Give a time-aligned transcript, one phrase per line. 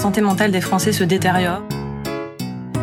[0.00, 1.60] santé mentale des Français se détériore.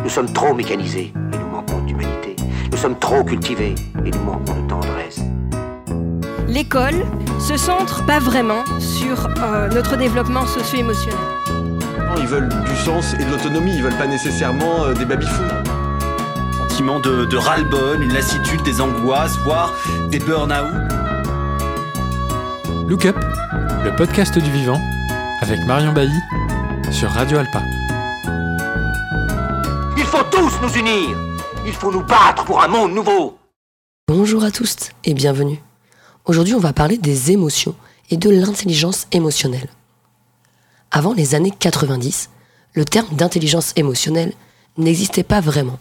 [0.04, 2.36] Nous sommes trop mécanisés et nous manquons d'humanité.
[2.70, 3.74] Nous sommes trop cultivés
[4.06, 5.18] et nous manquons de tendresse.
[6.46, 7.04] L'école
[7.40, 11.18] se centre pas vraiment sur euh, notre développement socio-émotionnel.
[12.18, 15.42] Ils veulent du sens et de l'autonomie, ils veulent pas nécessairement euh, des baby-fous.
[16.68, 19.74] Sentiment de, de ras-le-bol, une lassitude, des angoisses, voire
[20.12, 20.70] des burn-out.
[22.88, 23.16] Look Up,
[23.84, 24.80] le podcast du vivant,
[25.42, 26.20] avec Marion Bailly
[26.90, 27.62] sur Radio Alpa.
[29.96, 31.16] Il faut tous nous unir.
[31.66, 33.36] Il faut nous battre pour un monde nouveau.
[34.06, 35.62] Bonjour à tous et bienvenue.
[36.24, 37.74] Aujourd'hui, on va parler des émotions
[38.10, 39.68] et de l'intelligence émotionnelle.
[40.90, 42.30] Avant les années 90,
[42.74, 44.32] le terme d'intelligence émotionnelle
[44.78, 45.78] n'existait pas vraiment.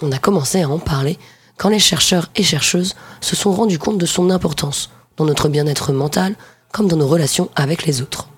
[0.00, 1.18] On a commencé à en parler
[1.56, 5.92] quand les chercheurs et chercheuses se sont rendus compte de son importance dans notre bien-être
[5.92, 6.36] mental
[6.72, 8.28] comme dans nos relations avec les autres.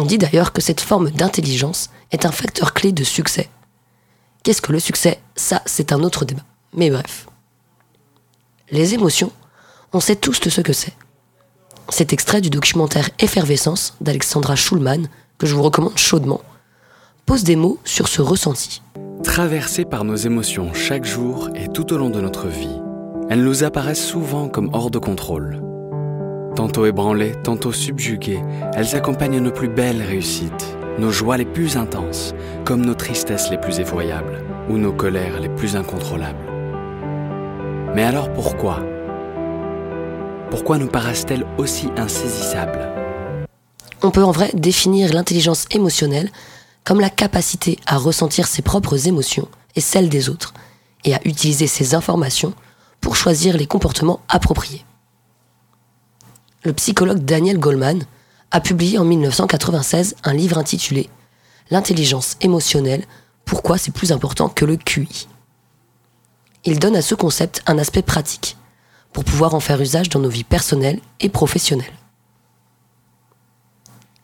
[0.00, 3.50] On dit d'ailleurs que cette forme d'intelligence est un facteur clé de succès.
[4.42, 5.20] Qu'est-ce que le succès?
[5.36, 6.44] Ça, c'est un autre débat.
[6.74, 7.26] Mais bref.
[8.70, 9.30] Les émotions,
[9.92, 10.94] on sait tous ce que c'est.
[11.90, 16.40] Cet extrait du documentaire Effervescence d'Alexandra Schulman, que je vous recommande chaudement,
[17.26, 18.80] pose des mots sur ce ressenti.
[19.22, 22.80] Traversées par nos émotions chaque jour et tout au long de notre vie,
[23.28, 25.60] elles nous apparaissent souvent comme hors de contrôle.
[26.56, 28.42] Tantôt ébranlées, tantôt subjuguées,
[28.74, 32.34] elles accompagnent nos plus belles réussites, nos joies les plus intenses,
[32.64, 36.46] comme nos tristesses les plus effroyables, ou nos colères les plus incontrôlables.
[37.94, 38.80] Mais alors pourquoi?
[40.50, 42.88] Pourquoi nous paraissent-elles aussi insaisissables?
[44.02, 46.30] On peut en vrai définir l'intelligence émotionnelle
[46.84, 50.54] comme la capacité à ressentir ses propres émotions et celles des autres,
[51.04, 52.52] et à utiliser ces informations
[53.00, 54.84] pour choisir les comportements appropriés.
[56.62, 58.04] Le psychologue Daniel Goleman
[58.50, 61.08] a publié en 1996 un livre intitulé
[61.70, 63.06] L'intelligence émotionnelle,
[63.46, 65.26] pourquoi c'est plus important que le QI.
[66.64, 68.58] Il donne à ce concept un aspect pratique,
[69.14, 71.94] pour pouvoir en faire usage dans nos vies personnelles et professionnelles.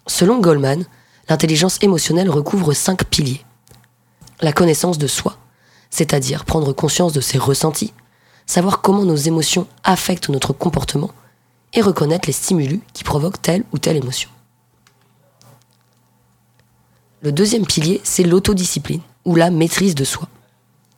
[0.06, 0.84] Selon Goleman,
[1.30, 3.46] l'intelligence émotionnelle recouvre cinq piliers.
[4.42, 5.38] La connaissance de soi,
[5.88, 7.94] c'est-à-dire prendre conscience de ses ressentis,
[8.44, 11.12] savoir comment nos émotions affectent notre comportement
[11.72, 14.30] et reconnaître les stimulus qui provoquent telle ou telle émotion.
[17.22, 20.28] Le deuxième pilier, c'est l'autodiscipline ou la maîtrise de soi,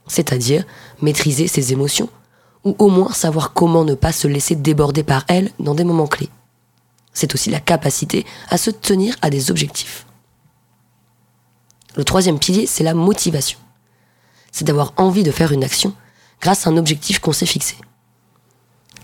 [0.07, 0.65] c'est-à-dire
[1.01, 2.09] maîtriser ses émotions
[2.65, 6.07] ou au moins savoir comment ne pas se laisser déborder par elles dans des moments
[6.07, 6.29] clés.
[7.13, 10.07] C'est aussi la capacité à se tenir à des objectifs.
[11.97, 13.59] Le troisième pilier, c'est la motivation.
[14.53, 15.95] C'est d'avoir envie de faire une action
[16.41, 17.77] grâce à un objectif qu'on s'est fixé.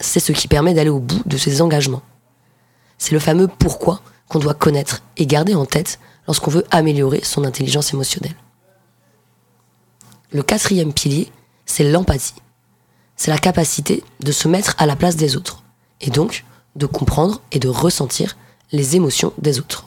[0.00, 2.02] C'est ce qui permet d'aller au bout de ses engagements.
[2.98, 7.44] C'est le fameux pourquoi qu'on doit connaître et garder en tête lorsqu'on veut améliorer son
[7.44, 8.36] intelligence émotionnelle.
[10.32, 11.30] Le quatrième pilier,
[11.66, 12.34] c'est l'empathie.
[13.16, 15.62] C'est la capacité de se mettre à la place des autres,
[16.00, 16.44] et donc
[16.74, 18.36] de comprendre et de ressentir
[18.72, 19.86] les émotions des autres.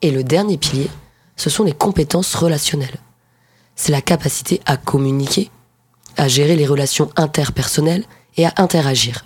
[0.00, 0.88] Et le dernier pilier,
[1.36, 2.98] ce sont les compétences relationnelles.
[3.76, 5.50] C'est la capacité à communiquer,
[6.16, 8.04] à gérer les relations interpersonnelles
[8.36, 9.24] et à interagir.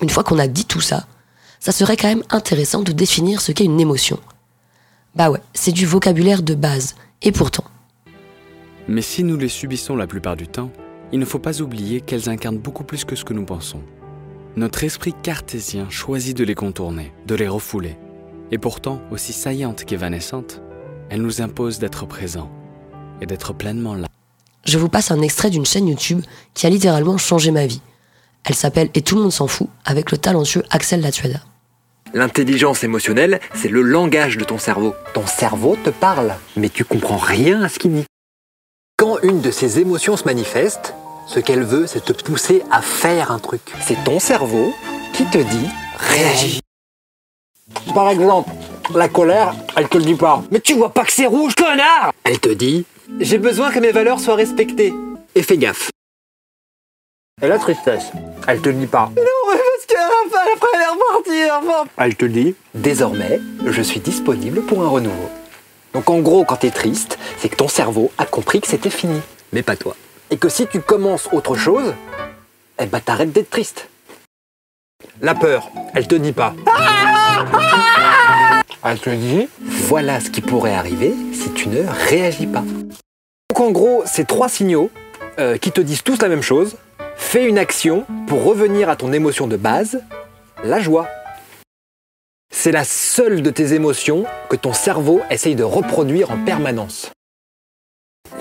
[0.00, 1.06] Une fois qu'on a dit tout ça,
[1.60, 4.20] ça serait quand même intéressant de définir ce qu'est une émotion.
[5.14, 7.64] Bah ouais, c'est du vocabulaire de base, et pourtant.
[8.88, 10.70] Mais si nous les subissons la plupart du temps,
[11.12, 13.82] il ne faut pas oublier qu'elles incarnent beaucoup plus que ce que nous pensons.
[14.56, 17.96] Notre esprit cartésien choisit de les contourner, de les refouler.
[18.50, 20.60] Et pourtant, aussi saillante qu'évanescente,
[21.10, 22.50] elle nous impose d'être présent
[23.20, 24.08] et d'être pleinement là.
[24.66, 26.22] Je vous passe un extrait d'une chaîne YouTube
[26.54, 27.80] qui a littéralement changé ma vie.
[28.44, 31.38] Elle s'appelle Et tout le monde s'en fout avec le talentueux Axel Latueda.
[32.14, 34.94] L'intelligence émotionnelle, c'est le langage de ton cerveau.
[35.14, 38.06] Ton cerveau te parle, mais tu comprends rien à ce qu'il dit.
[38.96, 40.94] Quand une de ces émotions se manifeste,
[41.28, 43.60] ce qu'elle veut, c'est te pousser à faire un truc.
[43.82, 44.72] C'est ton cerveau
[45.12, 45.68] qui te dit
[45.98, 46.60] réagis.
[47.94, 48.50] Par exemple,
[48.94, 50.42] la colère, elle te le dit pas.
[50.50, 52.84] Mais tu vois pas que c'est rouge, connard Elle te dit
[53.20, 54.92] J'ai besoin que mes valeurs soient respectées.
[55.34, 55.90] Et fais gaffe.
[57.42, 58.10] Et la tristesse,
[58.48, 59.10] elle te dit pas.
[59.16, 59.22] Non,
[59.52, 61.90] mais parce qu'à la fin, après elle est repartie, enfin.
[61.98, 65.28] Elle te dit Désormais, je suis disponible pour un renouveau.
[65.92, 69.20] Donc en gros, quand t'es triste, c'est que ton cerveau a compris que c'était fini.
[69.52, 69.96] Mais pas toi.
[70.30, 71.94] Et que si tu commences autre chose,
[72.80, 73.88] eh ben t'arrêtes d'être triste.
[75.20, 76.54] La peur, elle te dit pas.
[78.82, 82.64] Elle te dit Voilà ce qui pourrait arriver si tu ne réagis pas.
[83.56, 84.90] Donc en gros, c'est trois signaux
[85.38, 86.76] euh, qui te disent tous la même chose.
[87.16, 90.02] Fais une action pour revenir à ton émotion de base,
[90.62, 91.08] la joie.
[92.52, 97.10] c'est la seule de tes émotions que ton cerveau essaye de reproduire en permanence.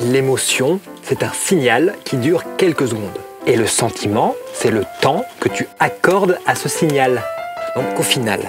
[0.01, 3.19] L'émotion, c'est un signal qui dure quelques secondes.
[3.47, 7.23] Et le sentiment, c'est le temps que tu accordes à ce signal.
[7.77, 8.41] Donc au final,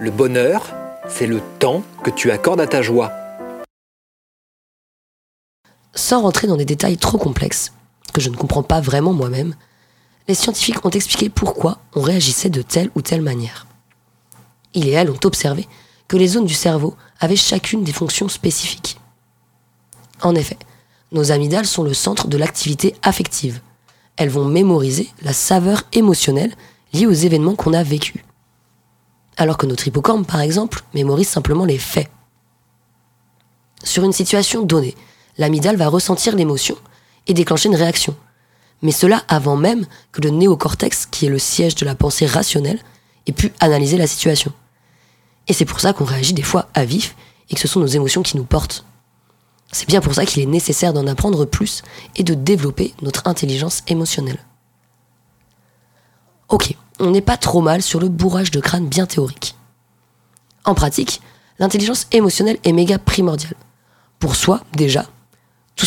[0.00, 0.66] le bonheur,
[1.08, 3.19] c'est le temps que tu accordes à ta joie.
[5.94, 7.72] Sans rentrer dans des détails trop complexes,
[8.12, 9.54] que je ne comprends pas vraiment moi-même,
[10.28, 13.66] les scientifiques ont expliqué pourquoi on réagissait de telle ou telle manière.
[14.74, 15.66] Ils et elles ont observé
[16.06, 19.00] que les zones du cerveau avaient chacune des fonctions spécifiques.
[20.22, 20.58] En effet,
[21.12, 23.60] nos amygdales sont le centre de l'activité affective.
[24.16, 26.54] Elles vont mémoriser la saveur émotionnelle
[26.92, 28.22] liée aux événements qu'on a vécus.
[29.36, 32.10] Alors que notre hippocampe, par exemple, mémorise simplement les faits.
[33.82, 34.94] Sur une situation donnée,
[35.38, 36.76] l'amygdale va ressentir l'émotion
[37.26, 38.16] et déclencher une réaction.
[38.82, 42.80] Mais cela avant même que le néocortex, qui est le siège de la pensée rationnelle,
[43.26, 44.52] ait pu analyser la situation.
[45.48, 47.14] Et c'est pour ça qu'on réagit des fois à vif
[47.50, 48.84] et que ce sont nos émotions qui nous portent.
[49.72, 51.82] C'est bien pour ça qu'il est nécessaire d'en apprendre plus
[52.16, 54.38] et de développer notre intelligence émotionnelle.
[56.48, 59.54] Ok, on n'est pas trop mal sur le bourrage de crâne bien théorique.
[60.64, 61.20] En pratique,
[61.58, 63.54] l'intelligence émotionnelle est méga primordiale.
[64.18, 65.06] Pour soi, déjà.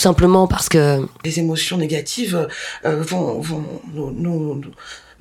[0.03, 1.07] Simplement parce que...
[1.23, 2.49] Les émotions négatives
[2.83, 3.63] euh, vont, vont
[3.93, 4.61] nous, nous,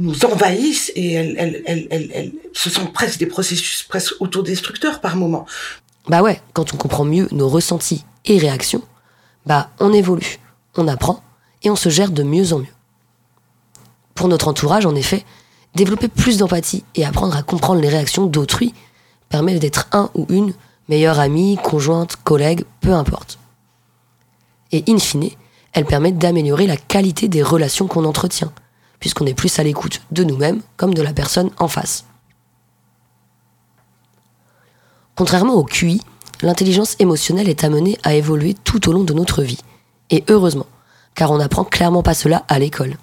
[0.01, 5.15] nous, envahissent et elles, elles, elles, elles, ce sont presque des processus presque autodestructeurs par
[5.15, 5.47] moment.
[6.09, 8.83] Bah ouais, quand on comprend mieux nos ressentis et réactions,
[9.47, 10.41] bah on évolue,
[10.75, 11.23] on apprend
[11.63, 12.75] et on se gère de mieux en mieux.
[14.17, 15.25] Pour notre entourage, en effet,
[15.77, 18.75] développer plus d'empathie et apprendre à comprendre les réactions d'autrui
[19.29, 20.55] permet d'être un ou une
[20.89, 23.39] meilleure amie, conjointe, collègue, peu importe.
[24.73, 25.31] Et in fine,
[25.73, 28.53] elle permet d'améliorer la qualité des relations qu'on entretient,
[29.01, 32.05] puisqu'on est plus à l'écoute de nous-mêmes comme de la personne en face.
[35.15, 36.01] Contrairement au QI,
[36.43, 39.61] l'intelligence émotionnelle est amenée à évoluer tout au long de notre vie.
[40.11, 40.67] Et heureusement,
[41.15, 42.97] car on n'apprend clairement pas cela à l'école.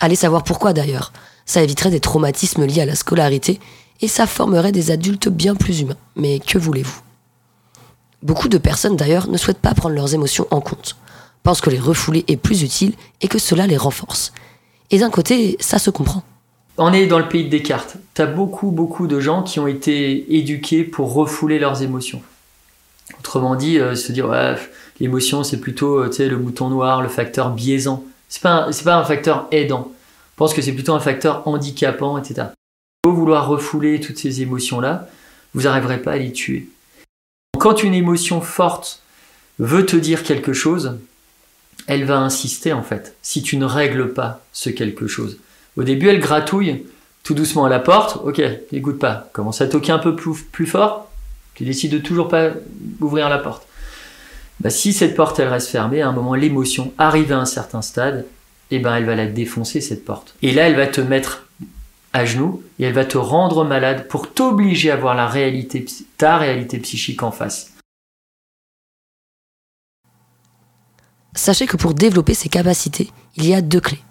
[0.00, 1.12] Allez savoir pourquoi d'ailleurs.
[1.44, 3.58] Ça éviterait des traumatismes liés à la scolarité
[4.00, 5.96] et ça formerait des adultes bien plus humains.
[6.14, 7.00] Mais que voulez-vous?
[8.22, 10.96] Beaucoup de personnes d'ailleurs ne souhaitent pas prendre leurs émotions en compte,
[11.44, 14.32] pensent que les refouler est plus utile et que cela les renforce.
[14.90, 16.24] Et d'un côté, ça se comprend.
[16.78, 17.96] On est dans le pays de Descartes.
[18.14, 22.22] T'as beaucoup, beaucoup de gens qui ont été éduqués pour refouler leurs émotions.
[23.18, 24.28] Autrement dit, euh, se dire,
[25.00, 28.04] l'émotion, c'est plutôt euh, le mouton noir, le facteur biaisant.
[28.28, 29.92] C'est pas, c'est pas un facteur aidant.
[30.32, 32.48] Je pense que c'est plutôt un facteur handicapant, etc.
[33.04, 35.08] Faut vouloir refouler toutes ces émotions-là,
[35.54, 36.68] vous n'arriverez pas à les tuer.
[37.58, 39.02] Quand une émotion forte
[39.58, 40.98] veut te dire quelque chose,
[41.86, 45.38] elle va insister en fait, si tu ne règles pas ce quelque chose.
[45.76, 46.84] Au début, elle gratouille
[47.22, 48.18] tout doucement à la porte.
[48.24, 48.40] Ok,
[48.72, 49.28] n'écoute pas.
[49.32, 51.10] Commence à toquer un peu plus, fort.
[51.54, 52.50] Tu décides de toujours pas
[53.00, 53.66] ouvrir la porte.
[54.60, 57.82] Bah, si cette porte elle reste fermée, à un moment l'émotion arrive à un certain
[57.82, 58.26] stade,
[58.70, 60.34] et eh ben elle va la défoncer cette porte.
[60.42, 61.47] Et là elle va te mettre
[62.12, 65.84] à genoux et elle va te rendre malade pour t'obliger à voir la réalité,
[66.16, 67.72] ta réalité psychique en face.
[71.34, 74.02] Sachez que pour développer ces capacités, il y a deux clés.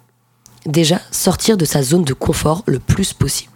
[0.65, 3.51] Déjà, sortir de sa zone de confort le plus possible.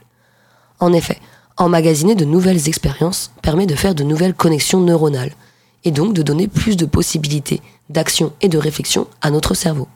[0.79, 1.19] En effet,
[1.57, 5.33] emmagasiner de nouvelles expériences permet de faire de nouvelles connexions neuronales,
[5.83, 9.87] et donc de donner plus de possibilités d'action et de réflexion à notre cerveau.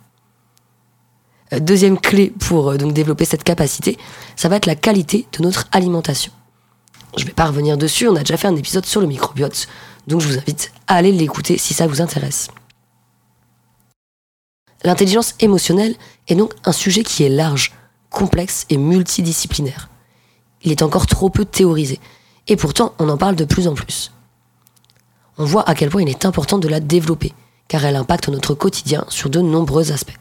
[1.59, 3.97] Deuxième clé pour euh, développer cette capacité,
[4.35, 6.31] ça va être la qualité de notre alimentation.
[7.17, 9.67] Je ne vais pas revenir dessus, on a déjà fait un épisode sur le microbiote,
[10.07, 12.49] donc je vous invite à aller l'écouter si ça vous intéresse.
[14.83, 15.95] L'intelligence émotionnelle
[16.27, 17.73] est donc un sujet qui est large,
[18.09, 19.89] complexe et multidisciplinaire.
[20.63, 21.99] Il est encore trop peu théorisé,
[22.47, 24.11] et pourtant on en parle de plus en plus.
[25.37, 27.33] On voit à quel point il est important de la développer,
[27.67, 30.17] car elle impacte notre quotidien sur de nombreux aspects.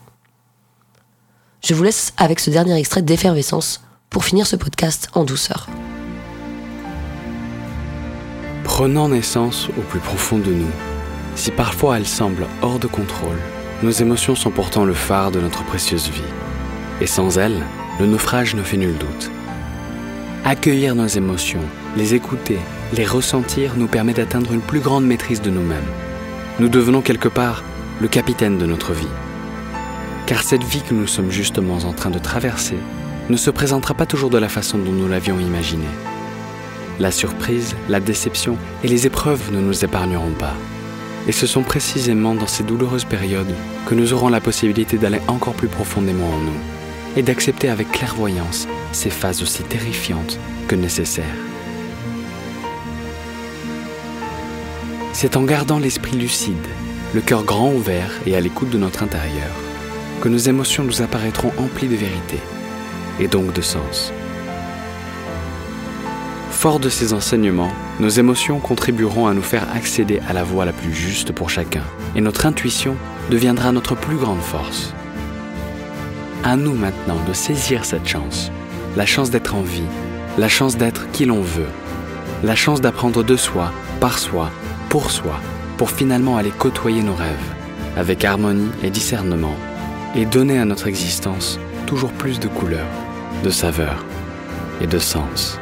[1.64, 5.66] Je vous laisse avec ce dernier extrait d'effervescence pour finir ce podcast en douceur.
[8.64, 10.70] Prenant naissance au plus profond de nous,
[11.36, 13.38] si parfois elles semblent hors de contrôle,
[13.82, 16.20] nos émotions sont pourtant le phare de notre précieuse vie.
[17.00, 17.62] Et sans elles,
[17.98, 19.30] le naufrage ne fait nul doute.
[20.44, 21.64] Accueillir nos émotions,
[21.96, 22.58] les écouter,
[22.92, 25.88] les ressentir nous permet d'atteindre une plus grande maîtrise de nous-mêmes.
[26.60, 27.64] Nous devenons quelque part
[28.02, 29.08] le capitaine de notre vie
[30.26, 32.78] car cette vie que nous sommes justement en train de traverser
[33.28, 35.84] ne se présentera pas toujours de la façon dont nous l'avions imaginée.
[37.00, 40.54] La surprise, la déception et les épreuves ne nous épargneront pas.
[41.26, 43.54] Et ce sont précisément dans ces douloureuses périodes
[43.86, 46.60] que nous aurons la possibilité d'aller encore plus profondément en nous
[47.16, 50.38] et d'accepter avec clairvoyance ces phases aussi terrifiantes
[50.68, 51.24] que nécessaires.
[55.12, 56.66] C'est en gardant l'esprit lucide,
[57.14, 59.63] le cœur grand ouvert et à l'écoute de notre intérieur
[60.24, 62.38] que nos émotions nous apparaîtront emplies de vérité,
[63.20, 64.10] et donc de sens.
[66.50, 70.72] Fort de ces enseignements, nos émotions contribueront à nous faire accéder à la voie la
[70.72, 71.82] plus juste pour chacun,
[72.16, 72.96] et notre intuition
[73.30, 74.94] deviendra notre plus grande force.
[76.42, 78.50] À nous maintenant de saisir cette chance,
[78.96, 79.90] la chance d'être en vie,
[80.38, 81.68] la chance d'être qui l'on veut,
[82.42, 84.50] la chance d'apprendre de soi, par soi,
[84.88, 85.38] pour soi,
[85.76, 87.52] pour finalement aller côtoyer nos rêves,
[87.98, 89.54] avec harmonie et discernement,
[90.14, 92.88] et donner à notre existence toujours plus de couleurs,
[93.42, 94.04] de saveurs
[94.80, 95.58] et de sens.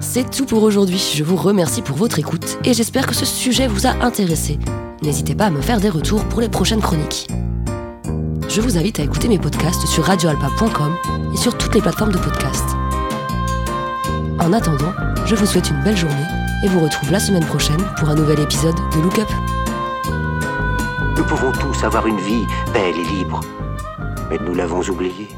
[0.00, 1.02] C'est tout pour aujourd'hui.
[1.14, 4.58] Je vous remercie pour votre écoute et j'espère que ce sujet vous a intéressé.
[5.02, 7.28] N'hésitez pas à me faire des retours pour les prochaines chroniques.
[8.48, 10.94] Je vous invite à écouter mes podcasts sur radioalpa.com
[11.32, 12.64] et sur toutes les plateformes de podcast.
[14.38, 14.92] En attendant,
[15.24, 18.40] je vous souhaite une belle journée et vous retrouve la semaine prochaine pour un nouvel
[18.40, 19.28] épisode de Look Up.
[21.16, 23.40] Nous pouvons tous avoir une vie belle et libre,
[24.30, 25.28] mais nous l'avons oubliée.